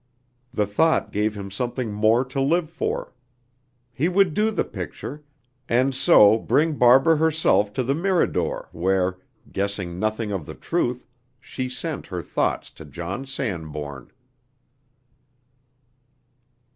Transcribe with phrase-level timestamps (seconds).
[0.51, 3.13] The thought gave him something more to live for.
[3.93, 5.23] He would do the picture,
[5.69, 9.19] and so bring Barbara herself to the Mirador where,
[9.51, 11.05] guessing nothing of the truth,
[11.39, 14.09] she sent her thoughts to John Sanbourne.